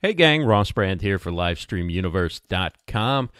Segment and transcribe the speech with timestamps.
[0.00, 3.30] Hey, gang, Ross Brand here for LivestreamUniverse.com.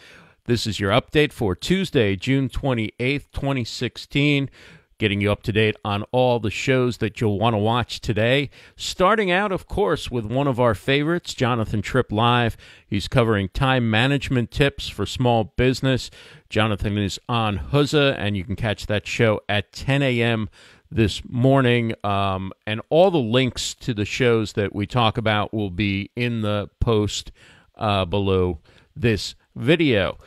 [0.43, 4.49] This is your update for Tuesday, June 28th, 2016.
[4.97, 8.49] Getting you up to date on all the shows that you'll want to watch today.
[8.75, 12.57] Starting out, of course, with one of our favorites, Jonathan Tripp Live.
[12.85, 16.11] He's covering time management tips for small business.
[16.49, 20.49] Jonathan is on Huzza, and you can catch that show at 10 a.m
[20.91, 21.93] this morning.
[22.03, 26.41] Um, and all the links to the shows that we talk about will be in
[26.41, 27.31] the post
[27.77, 28.59] uh, below
[28.95, 30.17] this video.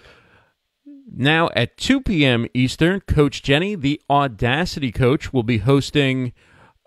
[1.15, 2.47] Now at 2 p.m.
[2.55, 6.33] Eastern, Coach Jenny, the Audacity coach, will be hosting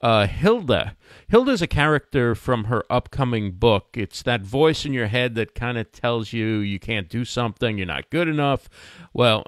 [0.02, 0.96] uh, Hilda.
[1.28, 3.90] Hilda's a character from her upcoming book.
[3.94, 7.78] It's that voice in your head that kind of tells you you can't do something,
[7.78, 8.70] you're not good enough.
[9.14, 9.46] Well,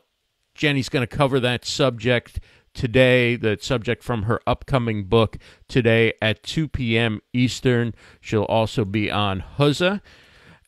[0.56, 2.40] Jenny's going to cover that subject
[2.78, 5.38] today, the subject from her upcoming book
[5.68, 7.20] today at 2 p.m.
[7.34, 7.94] Eastern.
[8.22, 10.02] She'll also be on Huzza.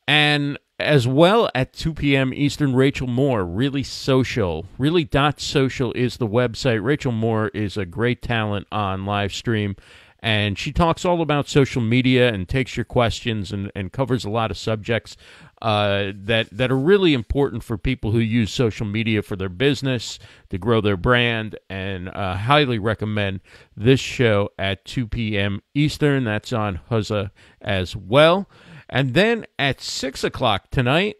[0.07, 2.33] And as well at 2 p.m.
[2.33, 4.65] Eastern, Rachel Moore, Really Social.
[4.77, 6.83] Really Dot Social is the website.
[6.83, 9.75] Rachel Moore is a great talent on live stream
[10.21, 14.29] and she talks all about social media and takes your questions and, and covers a
[14.29, 15.15] lot of subjects
[15.61, 20.19] uh, that that are really important for people who use social media for their business
[20.49, 21.57] to grow their brand.
[21.69, 23.39] And uh, highly recommend
[23.75, 25.61] this show at 2 p.m.
[25.73, 26.25] Eastern.
[26.25, 28.49] That's on Huzza as well.
[28.89, 31.15] And then at six o'clock tonight.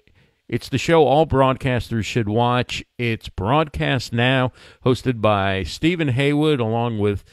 [0.47, 2.83] It's the show all broadcasters should watch.
[2.97, 4.51] It's Broadcast Now,
[4.83, 7.23] hosted by Stephen Haywood, along with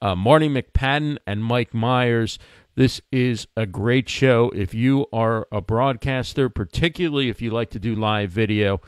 [0.00, 2.38] uh, Marty McPadden and Mike Myers.
[2.76, 4.50] This is a great show.
[4.54, 8.80] If you are a broadcaster, particularly if you like to do live video,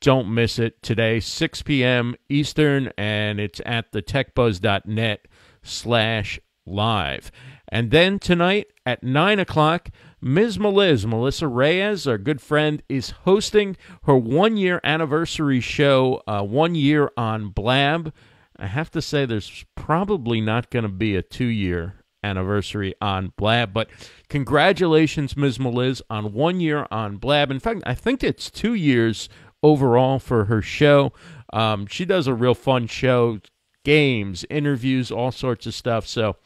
[0.00, 2.14] don't miss it today, 6 p.m.
[2.28, 5.28] Eastern, and it's at the techbuzz.net
[5.62, 7.30] slash live.
[7.68, 10.58] And then tonight at 9 o'clock, Ms.
[10.58, 16.74] Meliz, Melissa Reyes, our good friend, is hosting her one year anniversary show, uh, One
[16.74, 18.12] Year on Blab.
[18.58, 23.32] I have to say, there's probably not going to be a two year anniversary on
[23.36, 23.88] Blab, but
[24.28, 25.58] congratulations, Ms.
[25.58, 27.50] Meliz, on one year on Blab.
[27.50, 29.28] In fact, I think it's two years
[29.62, 31.12] overall for her show.
[31.52, 33.40] Um, she does a real fun show,
[33.84, 36.06] games, interviews, all sorts of stuff.
[36.06, 36.36] So,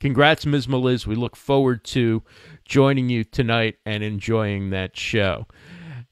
[0.00, 0.66] congrats, Ms.
[0.66, 1.06] Meliz.
[1.06, 2.22] We look forward to
[2.64, 5.46] joining you tonight and enjoying that show.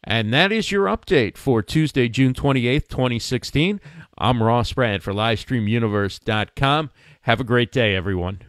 [0.05, 3.81] And that is your update for Tuesday, June 28th, 2016.
[4.19, 6.91] I'm Ross Brand for LivestreamUniverse.com.
[7.22, 8.43] Have a great day, everyone.